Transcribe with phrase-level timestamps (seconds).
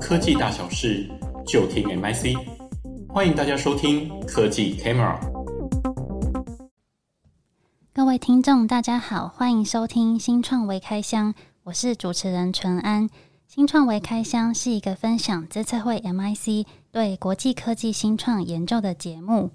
[0.00, 1.06] 科技大小事，
[1.46, 2.34] 就听 MIC。
[3.08, 5.18] 欢迎大家收听科技 Camera。
[7.92, 13.10] 各位听众，大家好，欢迎收听新创微开箱，我是主持人淳安。
[13.46, 19.50] 新创微开箱是一个分享资策会 MIC 对国际科技新创研究的节目。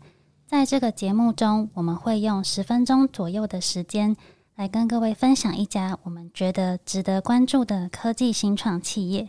[0.45, 4.15] 在这个节目中，我们会用十分钟左右的时间，
[4.55, 9.27] 来跟各位分享一家我们觉得值得关注的科技新创企业。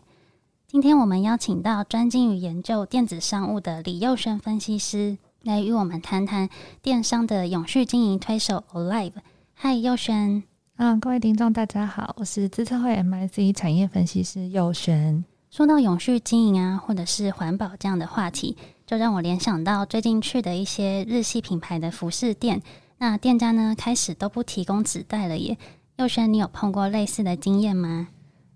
[0.68, 6.48] 今天我们邀请到专精于研究电子商务的李佑轩分析师，来与我们谈谈
[6.80, 9.14] 电商的永续经营推手 Olive。
[9.52, 10.44] 嗨，佑轩。
[10.76, 15.24] 嗯，各位听众大家好，我是资策会 MIC 产业分析师佑轩。
[15.50, 22.62] 说到永续经营啊，或者是环保这样的话题，就让我联想到最近去的一些日系品牌的服饰店。
[22.98, 25.56] 那店家呢，开始都不提供纸袋了耶。
[25.96, 28.08] 佑轩，你有碰过类似的经验吗？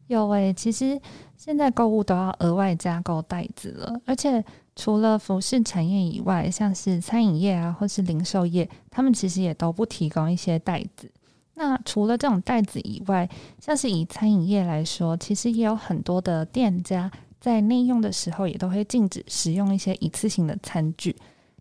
[0.07, 1.01] 有诶、其实
[1.37, 4.45] 现在购物都要额外加购袋子了，而且
[4.75, 11.11] 除了服饰产业以外，像是餐饮业啊，或是零售业，他们其实也都不提供一些袋子。
[11.55, 13.29] 那除了这种袋子以外，
[13.61, 21.15] 像是以餐饮业来说，其实也有很多的店家在内用的时候，也都会禁止使用一些一次性的餐具。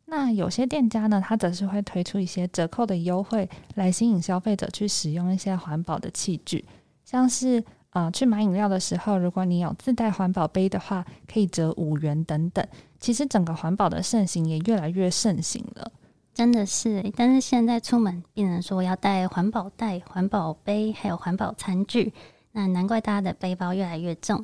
[0.09, 6.65] 那有些店家呢，他则是会推出一些折扣的优惠，来吸引消费者去使用一些环保的器具，
[7.05, 7.59] 像是
[7.91, 12.65] 啊、呃，去买饮料的时候，如果你有自带环保杯的话，可以折五元等等。
[12.99, 15.91] 其实整个环保的盛行也越来越盛行了，
[16.33, 17.11] 真的是。
[17.15, 22.11] 但是现在出门病人说要带环保袋、环保杯，还有环保餐具，
[22.52, 24.43] 那难怪大家的背包越来越重。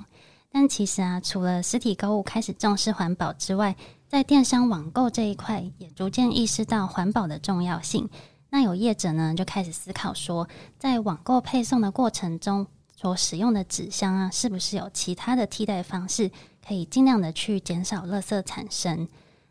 [0.58, 3.76] 但其实啊，除了实体购物开始重视环保之外，
[4.08, 8.10] 在电商网购这一块，也逐渐意识到环保的重要性。
[8.52, 10.48] 那有业者呢，就开始思考说，
[10.80, 16.32] 在网购配送的过程中，所使用的纸箱啊，是不是有其他的替代方式，
[16.66, 19.10] 可以尽量的去减少垃圾产生？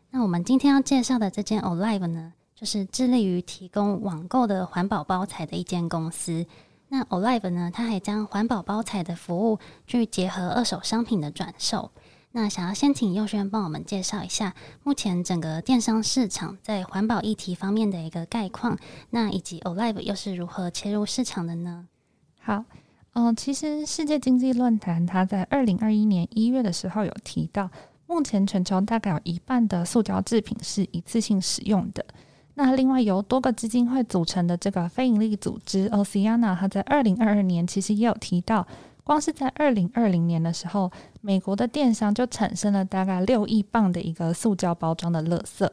[0.09, 6.47] 那我们今天要介绍的这间 Olive 呢，就是致力于提供网购的环保包材的一间公司。
[6.89, 11.91] 那 Olive 呢，它还将环保包材的服务去结合二手商品的转售。
[12.31, 14.53] 那想要先请佑轩帮我们介绍一下
[14.83, 18.77] 目前整个电商市场在环保议题方面的一个概况，
[19.11, 21.87] 那以及 Olive 又是如何切入市场的呢？
[22.41, 22.65] 好，
[23.13, 27.71] 嗯、呃，其实世界经济论坛它在二零二一年一月的时候有提到，
[28.05, 32.05] 目前全球大概有一半的塑胶制品是一次性使用的。
[32.55, 38.65] 那另外由多个基金会组成的这个非营利组织 Oceana，它在二零二二年其实也有提到。
[39.03, 45.69] 光是在二零二零年的时候，美国的电商就产生了大概六亿磅的一个塑胶包装的垃圾。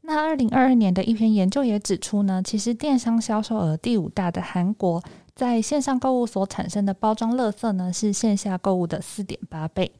[0.00, 5.02] 那二零二二年的一篇研究也指出呢，其实电商销售额第五大的韩国，
[5.34, 9.92] 在线上购物所产生的包装垃圾呢，是线下购物的四点八倍。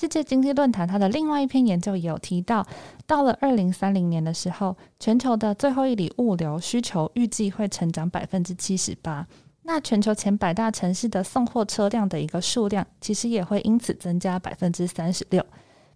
[0.00, 2.64] 世界经济论坛它的另外一篇研究也有提到，
[3.04, 9.26] 到了二零三零年的时候，全球的最后一里物流需求预计会成长百分之七十八。
[9.62, 15.44] 那全球前百大城市的送货车辆的一个数量，其实也会因此增加百分之三十六，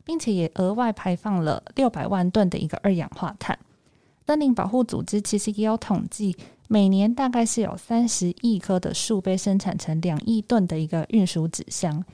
[0.03, 3.57] 并且也额外排放了六百万吨的一个二氧化碳。
[4.27, 6.37] 森林保护组织其实也有统计，
[6.67, 12.05] 每年大概是有三十亿棵的树被生产成两亿吨的一个运输纸箱。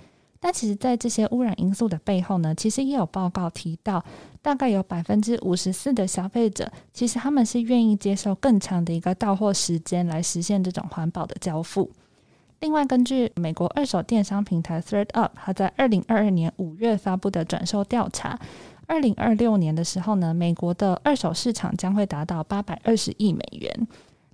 [0.40, 4.04] 但其实，在这些污染因素的背后呢，其实也有报告提到，
[4.40, 11.90] 大概有百分之五十四的消费者，其实他们是愿意接受更长的一个到货时间来实现这种环保的交付。
[12.60, 18.38] 另外，根据美国二手电商平台 ThredUp，它在二零二二年五月发布的转售调查，
[18.86, 23.88] 二零二六年的时候呢，美国的二手市场将会达到八百二十亿美元。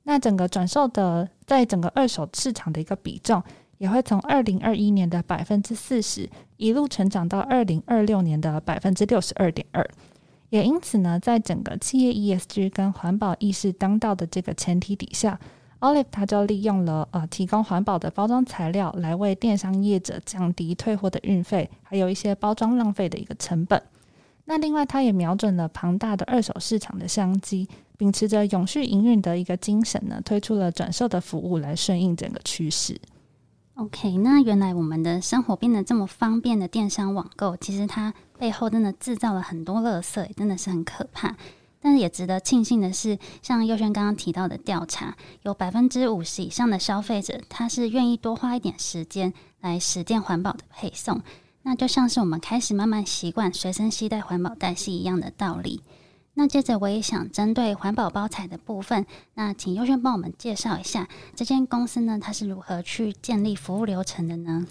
[0.05, 3.43] 那整个转售的，在整个二手市场的一个比重，
[3.79, 9.89] 也会从二零二一年的百分之四十一路成长到二零二六年的百分之六十二点二，
[10.51, 15.39] 也因此呢，在整个企业 ESG 跟环保意识当道的这个前提底下
[15.81, 23.82] ，Olive 它就利用了呃提供环保的包装材料来为电商业者降低退货的运费，还有一些包装浪费的一个成本。
[24.47, 27.67] 那另外，它也瞄准了庞大的二手市场的商机，
[27.97, 33.00] 秉持着永续营运的一个精神呢，推出了转售的服务来顺应整个趋势。
[33.76, 41.35] OK，那原来我们的生活变得这么方便的电商网购，其实它背后真的制造了很多垃圾，真的是很可怕。
[41.81, 51.21] 但是也值得庆幸的是，像佑轩刚刚提到的调查，有百分之五十以上的消费者，他是愿意多花一点时间来实践环保的配送。
[51.62, 55.82] 那就像是我们开始慢慢习惯随身携带环保袋是一样的道理。
[56.35, 64.67] 那接着我也想针对环保包材的部分，那请优轩帮我们介绍一下这间公司呢，它是如何去建立服务流程的呢？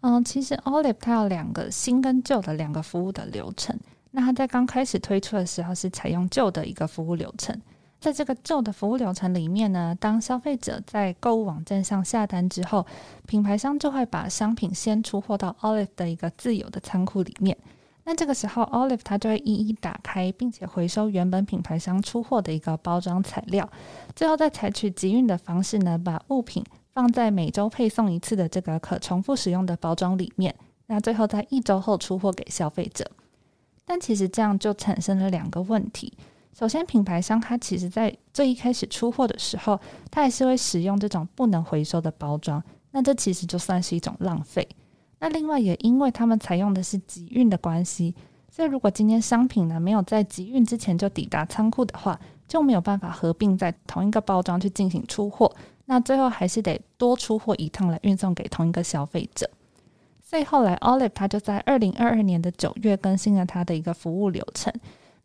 [0.00, 3.78] 嗯，其实 Olive 它有两个新跟旧的两个服务的流程。
[4.10, 7.58] 那它在刚开始推出的时候是采用旧的一个服务流程。
[8.00, 12.84] 在这个旧的服务流程里面呢，当消费者在购物网站上下单之后，
[13.28, 17.56] 品牌商就会把商品先出货到 Olive 的一个自有的仓库里面。
[18.04, 23.68] 那这个时候，Olive 它就会一一打开，并且回收原本品牌商出货的一个包装材料，
[24.16, 30.54] 最后再采取集运的方式呢，把物品放在每周配送一次的这个可重复使用的包装里面。
[30.86, 33.08] 那最后在一周后出货给消费者。
[33.84, 36.12] 但其实这样就产生了两个问题。
[36.58, 44.68] 首先，品牌商他其实在最一开始出货的时候，他还是会使用这种不能回收的包装，那这其实就算是一种浪费。
[45.22, 48.12] 那另外也因为他们采用的是集运的关系，
[48.50, 55.54] 所以如果今天商品呢没有在集运之前就抵达仓库的话，就没有办法合并在同一个包装去进行出货，
[55.84, 59.48] 那最后还是得多出货一趟来运送给同一个消费者。
[60.20, 64.74] 所以后来 Olive 它就在二零二二年的九月更新了它的一个服务流程。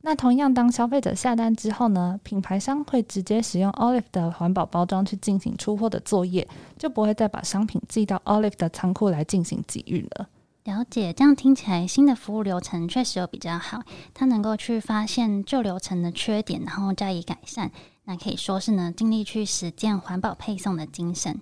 [0.02, 6.48] 那同样，当消费者下单之后呢，品牌商会直接使用 Olive 的环保包装去进行出货的作业，
[6.78, 10.30] 就不会再把商品寄到 Olive 的仓库来进行集运了。
[10.64, 13.82] 了解，这样听起来新的服务流程确实有比较好，
[14.14, 17.72] 它能够去发现旧流程的缺点，然后加以改善。
[18.06, 21.42] 那可以说是呢，尽力去实践环保配送的精神。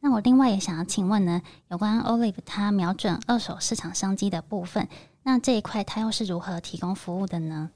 [0.00, 4.88] 那我另外也想要请问呢，有关 Olive 它瞄准二手市场商机的部分，
[5.24, 7.70] 那这一块它又是如何提供服务的呢？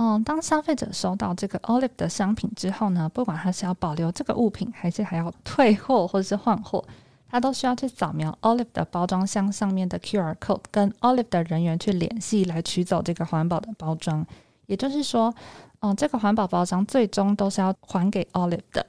[0.00, 6.84] 嗯，当消费者收到这个 Olive 的商品之后呢，不管他是要保留这个物品，还是还要退货或者是换货，
[7.28, 14.24] 他都需要去扫描 Olive 的包装箱上面的 QR code，跟 Olive 的人员去联系，来取走这个环保的包装。
[14.66, 15.34] 也就是说，
[15.80, 18.86] 嗯，这个环保包装最终都是要还给 Olive 的。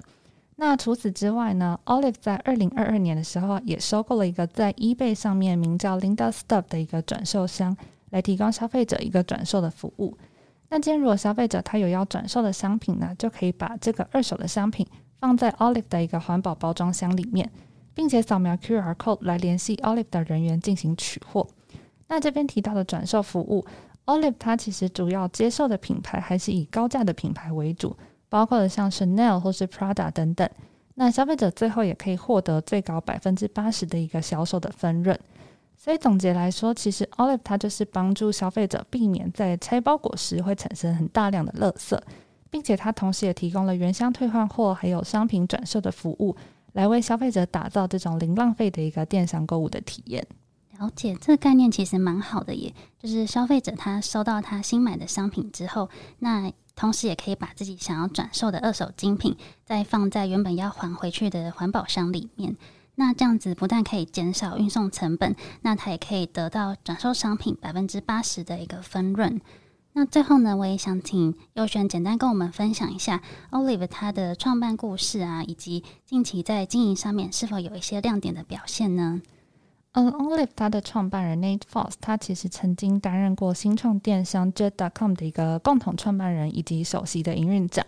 [0.57, 7.75] 那除此之外呢，Olive 在二零二二年的时候也收购了一个在 eBay 上面名叫 Linda Stuff 的一个转售商，
[8.12, 10.15] 来提供消费者一个转售的服务。
[10.69, 14.86] 那今天如果消费者他有要转售的商品呢，就可以把这个二手的商品
[15.19, 17.50] 放在 Olive 的一个环保包装箱里面，
[17.94, 21.48] 并且扫描 QR code 来联系 Olive 的人员进行取货。
[22.07, 23.66] 那这边提到的转售服务
[24.06, 27.98] ，Olive 它其实主要接受的品牌还是以高价的品牌为主，
[28.30, 30.48] 包括了像 Chanel 或是 Prada 等等。
[30.95, 35.19] 那消费者最后也可以获得最高百分之八十的一个销售的分润。
[35.81, 41.97] 所以总结来说，其实 Olive 它就是帮助消费者避免在拆包裹时会产生很大量的垃圾，
[42.49, 46.35] 并且它同时也提供了原箱退换货还有商品转售的服务，
[46.73, 50.27] 来为消费者打造这种零浪费的一个电商购物的体验。
[50.77, 55.89] 了解，这个概念其实蛮好的耶，就是消费者他收到他新买的商品之后，
[56.19, 62.57] 那同时也可以把自己想要转售的二手精品再放在原本要还回去的环保箱里面。
[63.00, 69.40] 那这样子不但可以减少运送成本，那他也可以得到转售商品百分之八十的一个分润。
[69.94, 79.22] 那最后呢，我也想请佑轩简单跟我们分享一下 Olive 它的创办故事啊，以及近期在经营上面是否有一些亮点的表现呢？
[79.94, 87.86] 嗯，Olive 它的创办人 Nate Foss，他其实曾经担任过新创电商 Jet.com 的一个共同创办人以及首席的营运长。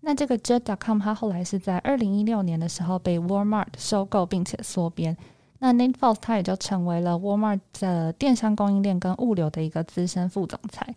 [0.00, 5.16] 那这个 Jet.com 它后来是在二零一六年的时候被 Walmart 收购，并且缩编。
[5.58, 10.94] 那 Nate Foss 他也就成为了 Walmart 的电商供应链跟物流的一个资深副总裁。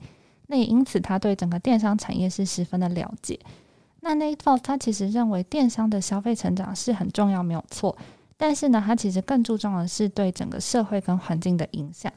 [0.47, 3.37] 那也因此他对整个电商产业是十分的了解。
[3.99, 7.97] 那 Nate Foss 他其实认为电商的消费成长是很重要，没有错。
[8.37, 12.11] 但是呢，他其实更注重的是对整个社会跟环境的影响。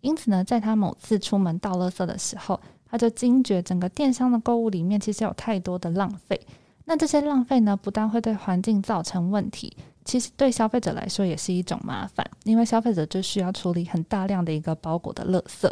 [0.00, 6.40] 因此呢，在他某次出门倒垃圾的时候，他就惊觉整个电商的购物里面其实有太多的浪费，
[6.86, 15.70] 那这些浪费呢，不但会对环境造成问题，其实对消费者来说也是一种麻烦，因为消费者就需要处理很大量的一个包裹的垃圾。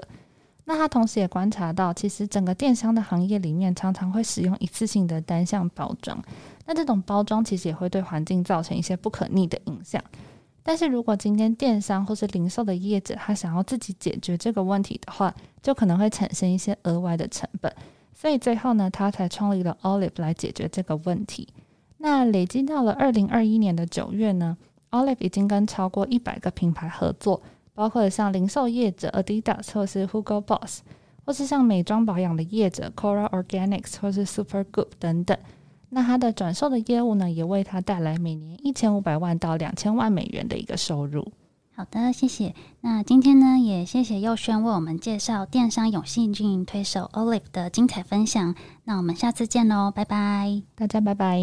[0.69, 6.21] 那他同时也观察到，其实整个电商的行业里面常常会使用一次性的单向包装，
[6.67, 10.03] 那这种包装其实也会对环境造成一些不可逆的影响。
[10.69, 15.33] 但是如果今天电商或是零售的业者，他想要自己解决这个问题的话，
[15.63, 17.73] 就可能会产生一些额外的成本。
[18.13, 21.47] 所以最后呢，他才创立了 Olive 来解决这个问题。
[21.99, 24.57] 那累积到了二零二一年的九月呢
[24.91, 27.41] ，Olive 已经跟超过一百个品牌合作，
[27.73, 30.81] 包括像零售业者 Adidas 或是 Hugo Boss，
[31.25, 35.39] 或是像美妆保养的业者 Cora Organics 或是 Supergoop 等等。
[35.89, 41.33] 那他的转售的业务呢，也为他带来每年一千五百万到两千万美元的一个收入。
[41.75, 42.55] 好的，谢谢。
[42.81, 48.55] 那今天呢，也谢谢佑轩为我们介绍电商永续经营推手 Olive 的精彩分享。
[48.85, 51.39] 那我们下次见喽，拜拜，大家拜拜。